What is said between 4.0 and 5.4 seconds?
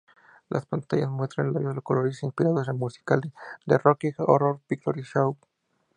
Horror Picture Show".